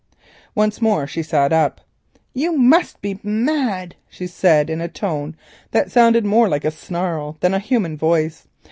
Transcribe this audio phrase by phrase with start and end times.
[0.55, 1.79] Once more she sat up.
[2.33, 5.35] "You must be mad," she said in a tone
[5.69, 8.47] that sounded more like a snarl than a human voice.